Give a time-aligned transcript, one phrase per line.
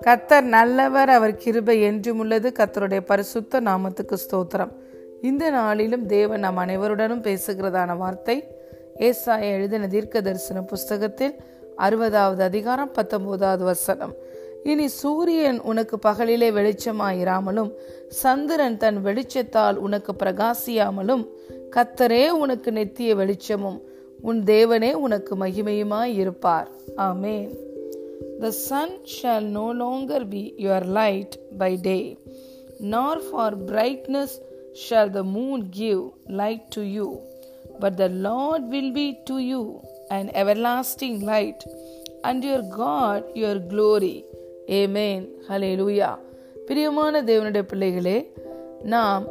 [0.00, 2.52] கத்தர் நல்லவர் அவர் கிருபை என்றும் உள்ளது.
[2.58, 4.70] கத்தருடைய பரிசுத்த நாமத்துக்கு ஸ்தோத்திரம்.
[5.22, 8.44] இந்த நாளிலும் தேவன் நம் அனைவருடனும் பேசுகிறதான வார்த்தை
[8.98, 11.34] ஏசாய எழுதின தீர்க்க தரிசன புஸ்தகத்தில்
[11.78, 14.14] அறுபதாவது அதிகாரம் பத்தொன்பதாவது வசனம்.
[14.64, 17.72] இனி சூரியன் உனக்கு பகலிலே வெளிச்சமாயிராமலும்
[18.08, 21.28] சந்திரன் தன் வெளிச்சத்தால் உனக்கு பிரகாசியாமலும்
[21.70, 23.92] கத்தரே உனக்கு நெத்திய வெளிச்சமும்.
[24.23, 26.69] உன் தேவனே உனக்கு மகிமையுமாய் இருப்பார்
[27.07, 27.49] ஆமேன்
[28.39, 32.03] The sun shall no longer be your light by day,
[32.93, 34.31] nor for brightness
[34.73, 36.01] shall the moon give
[36.41, 37.07] light to you,
[37.79, 39.63] but the Lord will be to you
[40.09, 41.63] an everlasting light,
[42.23, 44.17] and your God your glory.
[44.71, 45.21] Amen.
[45.47, 46.13] Hallelujah.
[46.67, 48.17] பிரியமான தேவனுடைய பிள்ளைகளே
[48.85, 49.23] நாம்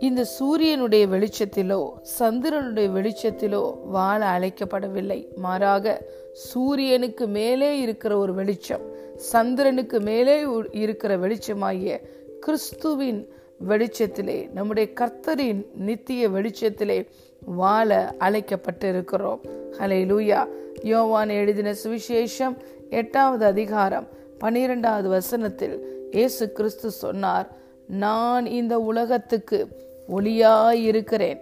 [0.00, 5.34] இந்த சூரியனுடைய வெளிச்சத்திலோ சந்திரனுடைய வெளிச்சத்திலோ வாழ அழைக்கப்படவில்லை.
[5.36, 8.80] மாறாக சூரியனுக்கு மேலே இருக்கிற ஒரு வெளிச்சம்
[9.16, 12.00] சந்திரனுக்கு மேலே இருக்கிற வெளிச்சமாகிய
[12.40, 13.28] கிறிஸ்துவின்
[13.68, 17.08] வெளிச்சத்திலே நம்முடைய கர்த்தரின் நித்திய வெளிச்சத்திலே
[17.40, 19.40] வாழ அழைக்கப்பட்டிருக்கிறோம்.
[19.78, 20.48] ஹலே லூயா
[20.82, 22.56] யோவான் எழுதின சுவிசேஷம்
[22.90, 27.60] எட்டாவது அதிகாரம் பனிரெண்டாவது வசனத்தில் இயேசு கிறிஸ்து சொன்னார்
[27.92, 29.68] நான் இந்த உலகத்துக்கு
[30.16, 31.40] ஒளியாயிருக்கிறேன்.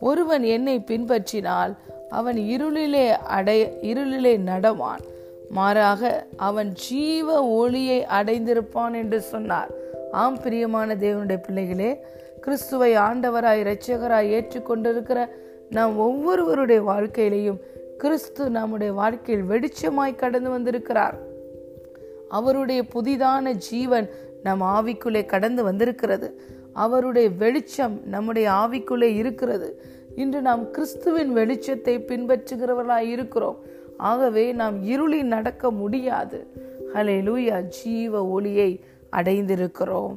[0.00, 1.76] ஒருவன் என்னை பின்பற்றினால்
[2.08, 5.02] அவன் இருளிலே அடை இருளிலே நடவான்.
[5.50, 9.70] மாறாக அவன் ஜீவ ஒளியை அடைந்திருப்பான் என்று சொன்னார்.
[10.12, 12.00] ஆம் பிரியமான தேவனுடைய பிள்ளைகளே
[12.40, 15.26] கிறிஸ்துவை ஆண்டவராய் இரட்சகராய் ஏற்றுக்கொண்டிருக்கிற
[15.70, 17.60] நாம் ஒவ்வொருவருடைய வாழ்க்கையிலையும்
[17.98, 21.14] கிறிஸ்து நம்முடைய வாழ்க்கையில் வெளிச்சமாய் கடந்து வந்திருக்கிறார்.
[22.28, 24.10] அவருடைய புதிதான ஜீவன்
[24.42, 26.28] நம் ஆவிக்குள்ளே கடந்து வந்திருக்கிறது.
[26.72, 29.82] அவருடைய வெளிச்சம் நம்முடைய ஆவிக்குள்ளே இருக்கிறது.
[30.16, 33.58] இன்று நாம் கிறிஸ்துவின் வெளிச்சத்தை பின்பற்றுகிறவர்களாக இருக்கிறோம்.
[33.96, 36.50] ஆகவே நாம் இருளில் நடக்க முடியாது.
[36.94, 40.16] ஹலே லூயா ஜீவ ஒளியை அடைந்திருக்கிறோம்.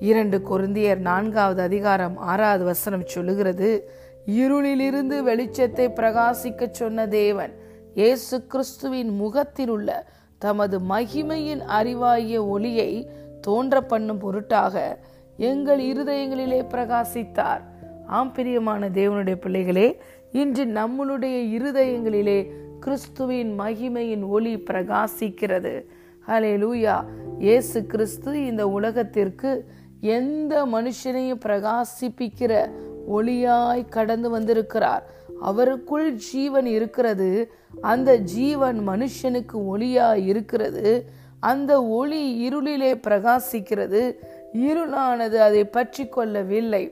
[0.00, 3.90] இரண்டு கொருந்தியர் நான்காவது அதிகாரம் ஆறாவது வசனம் சொல்லுகிறது
[4.26, 7.52] இருளிலிருந்து வெளிச்சத்தை பிரகாசிக்க சொன்ன தேவன்
[7.94, 10.06] இயேசு கிறிஸ்துவின் முகத்தில் உள்ள
[10.38, 13.10] தமது மகிமையின் அறிவாகிய ஒளியை
[13.40, 14.98] தோன்ற பண்ணும் பொருட்டாக
[15.36, 17.60] எங்கள் இருதயங்களிலே பிரகாசித்தார்.
[18.06, 20.00] ஆம் பிரியமான தேவனுடைய பிள்ளைகளே
[20.32, 25.84] இன்று நம்மளுடைய இருதயங்களிலே கிறிஸ்துவின் மகிமையின் ஒளி பிரகாசிக்கிறது.
[26.28, 27.04] ஹலே லூயா
[27.38, 29.68] இயேசு கிறிஸ்து இந்த உலகத்திற்கு
[30.00, 32.70] எந்த மனுஷனையும் பிரகாசிப்பிக்கிற
[33.12, 35.04] ஒளியாய் கடந்து வந்திருக்கிறார்.
[35.42, 37.52] அவருக்குள் ஜீவன் இருக்கிறது.
[37.80, 41.10] அந்த ஜீவன் மனுஷனுக்கு ஒளியாய் இருக்கிறது.
[41.40, 44.16] அந்த ஒளி இருளிலே பிரகாசிக்கிறது.
[44.54, 46.90] இருளானது அதை பற்றி கொள்ளவில்லை.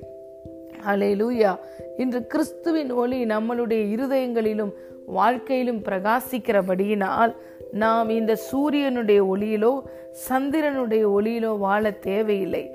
[0.85, 1.59] அலை லூயா
[1.97, 4.73] இன்று கிறிஸ்துவின் ஒளி நம்மளுடைய இருதயங்களிலும்
[5.07, 7.37] வாழ்க்கையிலும் பிரகாசிக்கிறபடியினால்
[7.73, 9.73] நாம் இந்த சூரியனுடைய ஒளியிலோ
[10.29, 12.71] சந்திரனுடைய ஒளியிலோ வாழ தேவையில்லை.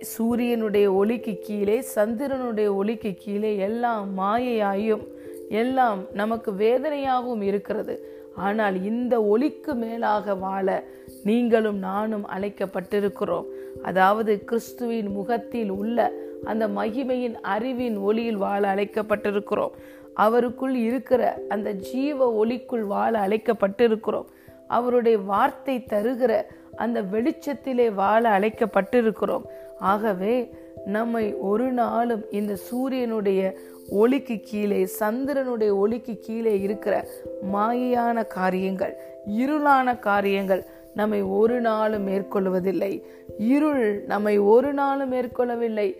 [0.00, 5.06] சூரியனுடைய ஒளிக்கு கீழே சந்திரனுடைய ஒளிக்கு கீழே எல்லாம் மாயையாயும்
[5.48, 8.20] எல்லாம் நமக்கு வேதனையாகவும் இருக்கிறது.
[8.34, 10.84] ஆனால் இந்த ஒளிக்கு மேலாக வாழ
[11.24, 13.44] நீங்களும் நானும் அழைக்கப்பட்டிருக்கிறோம்.
[13.82, 16.12] அதாவது கிறிஸ்துவின் முகத்தில் உள்ள
[16.44, 19.70] அந்த மகிமையின் அறிவின் ஒளியில் வாழ அழைக்கப்பட்டிருக்கிறோம்.
[20.16, 24.24] அவருக்குள் இருக்கிற அந்த ஜீவ ஒளிக்குள் வாழ அழைக்கப்பட்டிருக்கிறோம்.
[24.68, 26.42] அவருடைய வார்த்தை தருகிற
[26.76, 29.42] அந்த வெளிச்சத்திலே வாழ அழைக்கப்பட்டிருக்கிறோம்.
[29.78, 30.54] ஆகவே
[30.86, 33.56] நம்மை ஒரு நாளும் இந்த சூரியனுடைய
[33.88, 37.08] ஒளிக்கு கீழே சந்திரனுடைய ஒளிக்கு கீழே இருக்கிற
[37.52, 43.02] மாயான காரியங்கள் இருளான காரியங்கள் நம்மை ஒரு நாளும் மேற்கொள்வதில்லை.
[43.38, 45.96] இருள் நம்மை ஒரு நாளும் மேற்கொள்ளவில்லை.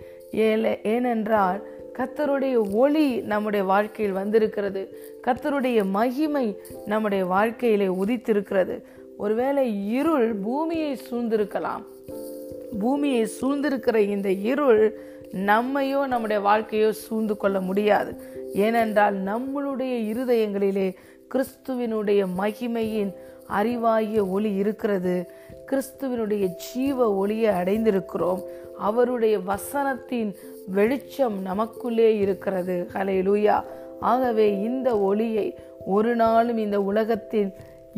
[0.83, 1.67] ஏனென்றால்
[1.99, 4.99] கத்தருடைய ஒளி நம்முடைய வாழ்க்கையில் வந்திருக்கிறது.
[5.27, 8.83] கத்தருடைய மகிமை நம்முடைய வாழ்க்கையிலே உதித்திருக்கிறது.
[9.17, 11.83] ஒருவேளை இருள் பூமியை சூழ்ந்திருக்கலாம்.
[12.81, 15.01] பூமியை சூழ்ந்திருக்கிற இந்த இருள்
[15.33, 18.15] நம்மையோ நம்முடைய வாழ்க்கையோ சூழ்ந்து கொள்ள முடியாது.
[18.53, 20.95] ஏனென்றால் நம்மளுடைய இருதயங்களிலே
[21.35, 23.15] கிறிஸ்துவினுடைய மகிமையின்
[23.49, 25.31] அறிவாகிய ஒளி இருக்கிறது.
[25.71, 28.43] கிறிஸ்துவினுடைய ஜீவ ஒளியை அடைந்திருக்கிறோம்.
[28.79, 30.35] அவருடைய வசனத்தின்
[30.67, 32.89] வெளிச்சம் நமக்குள்ளே இருக்கிறது.
[32.93, 33.65] ஹலே லூயா
[34.01, 37.53] ஆகவே இந்த ஒளியை ஒரு நாளும் இந்த உலகத்தின்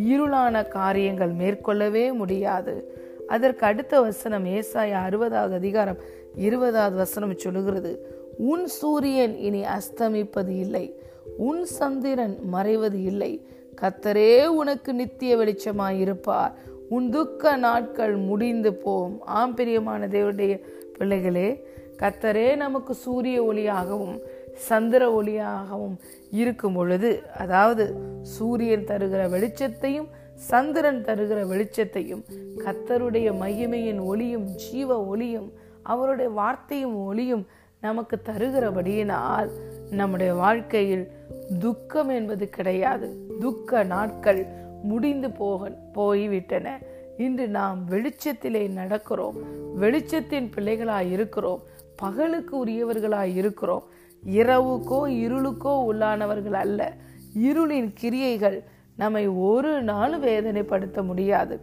[0.09, 3.03] இருளான காரியங்கள் மேற்கொள்ளவே முடியாது.
[3.27, 5.97] அதற்கு அடுத்த வசனம் ஏசாய அறுபதாவது அதிகாரம்
[6.37, 8.07] இருபதாவது வசனம் சொல்லுகிறது
[8.39, 10.95] உன் சூரியன் இனி அஸ்தமிப்பது இல்லை
[11.37, 13.47] உன் சந்திரன் மறைவது இல்லை.
[13.81, 16.53] கத்தரே உனக்கு நித்திய வெளிச்சமாயிருப்பார்.
[16.89, 19.21] உன் துக்க நாட்கள் முடிந்து போம்.
[19.21, 20.61] ஆம் பிரியமான தேவனுடைய
[20.99, 21.65] பிள்ளைகளே
[21.97, 24.19] கத்தரே நமக்கு சூரிய ஒளியாகவும்
[24.55, 25.97] சந்திர ஒளியாகவும்
[26.31, 32.25] இருக்கும் பொழுது அதாவது சூரியன் தருகிற வெளிச்சத்தையும் சந்திரன் தருகிற வெளிச்சத்தையும்
[32.57, 35.53] கத்தருடைய மகிமையின் ஒளியும் ஜீவ ஒளியும்
[35.85, 37.47] அவருடைய வார்த்தையும் ஒளியும்
[37.81, 39.51] நமக்கு தருகிறபடியினால்
[39.91, 41.09] நம்முடைய வாழ்க்கையில்
[41.61, 43.27] துக்கம் என்பது கிடையாது.
[43.41, 44.47] துக்க நாட்கள்
[44.83, 46.81] முடிந்து போக போய்விட்டன.
[47.19, 49.37] இன்று நாம் வெளிச்சத்திலே நடக்கிறோம்.
[49.81, 51.63] வெளிச்சத்தின் பிள்ளைகளாய் இருக்கிறோம்.
[51.97, 53.83] பகலுக்கு உரியவர்களாய் இருக்கிறோம்.
[54.27, 56.93] இரவுக்கோ இருளுக்கோ உள்ளானவர்கள் அல்ல.
[57.43, 58.63] இருளின் கிரியைகள்
[58.97, 61.61] நம்மை ஒரு நாளும் வேதனைப்படுத்த முடியாது.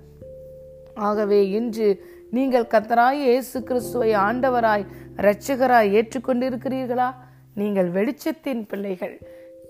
[0.96, 4.84] ஆகவே இன்று நீங்கள் கத்தராய் இயேசு கிறிஸ்துவை ஆண்டவராய்
[5.18, 7.08] இரட்சகராய் ஏற்றுக்கொண்டிருக்கிறீர்களா?
[7.56, 9.16] நீங்கள் வெளிச்சத்தின் பிள்ளைகள்.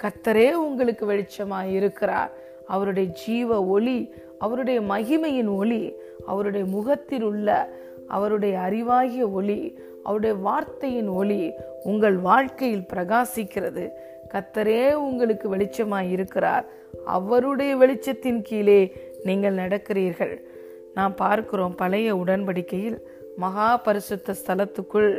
[0.04, 2.32] கத்தரே உங்களுக்கு வெளிச்சமாய் இருக்கிறார்.
[2.68, 5.94] அவருடைய ஜீவ ஒளி அவருடைய மகிமையின் ஒளி
[6.28, 7.50] அவருடைய முகத்தில் உள்ள
[8.08, 11.52] அவருடைய அறிவாகிய ஒளி அவருடைய வார்த்தையின் ஒளி
[11.84, 13.90] உங்கள் வாழ்க்கையில் பிரகாசிக்கிறது.
[14.34, 16.66] கத்தரே உங்களுக்கு வெளிச்சமாய் இருக்கிறார்.
[17.06, 18.82] அவருடைய வெளிச்சத்தின் கீழே
[19.24, 20.36] நீங்கள் நடக்கிறீர்கள்.
[20.94, 22.98] நாம் பார்க்கிறோம் பழைய உடன்படிக்கையில்
[23.38, 25.12] மகா பரிசுத்த ஸ்தலத்துக்குள்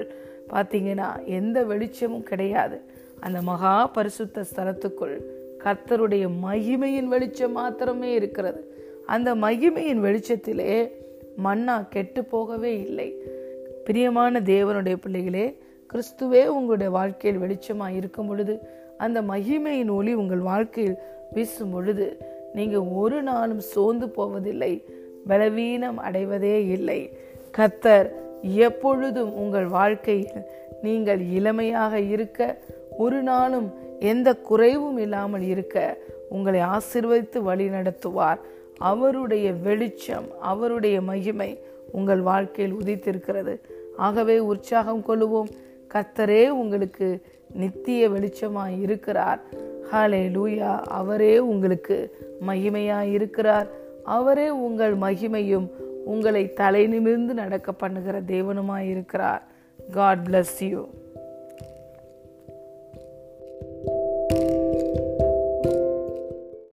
[0.48, 2.80] பார்த்தீங்கன்னா எந்த வெளிச்சமும் கிடையாது.
[3.20, 5.16] அந்த மகா பரிசுத்த ஸ்தலத்துக்குள்
[5.64, 8.60] கர்த்தருடைய மகிமையின் வெளிச்சம் மாத்திரமே இருக்கிறது.
[9.06, 10.90] அந்த மகிமையின் வெளிச்சத்திலே
[11.36, 13.14] மன்னா கெட்டு போகவே இல்லை.
[13.84, 15.46] பிரியமான தேவனுடைய பிள்ளைகளே
[15.90, 18.54] கிறிஸ்துவே உங்களுடைய வாழ்க்கையில் வெளிச்சமாக இருக்கும் பொழுது
[18.98, 20.98] அந்த மகிமையின் ஒளி உங்கள் வாழ்க்கையில்
[21.32, 22.18] வீசும் பொழுது
[22.54, 24.84] நீங்கள் ஒரு நாளும் சோர்ந்து போவதில்லை.
[25.26, 27.18] பலவீனம் அடைவதே இல்லை.
[27.58, 28.10] கத்தர்
[28.42, 30.42] எப்பொழுதும் உங்கள் வாழ்க்கையில்
[30.82, 32.58] நீங்கள் இளமையாக இருக்க
[32.98, 35.98] ஒரு நாளும் எந்த குறைவும் இல்லாமல் இருக்க
[36.28, 38.38] உங்களை ஆசிர்வதித்து வழி நடத்துவார்.
[38.78, 41.60] அவருடைய வெளிச்சம் அவருடைய மகிமை
[41.92, 43.60] உங்கள் வாழ்க்கையில் உதித்திருக்கிறது.
[43.96, 45.50] ஆகவே உற்சாகம் கொள்ளுவோம்.
[45.94, 47.22] கத்தரே உங்களுக்கு
[47.54, 49.40] நித்திய வெளிச்சமாய் இருக்கிறார்.
[49.92, 52.16] ஹாலே லூயா அவரே உங்களுக்கு
[52.48, 53.66] மகிமையாய் இருக்கிறார்.
[54.04, 55.68] அவரே உங்கள் மகிமையும்
[56.04, 59.42] உங்களை தலை நிமிர்ந்து நடக்க பண்ணுகிற தேவனுமாய் இருக்கிறார்
[59.92, 60.88] காட் பிளஸ் யூ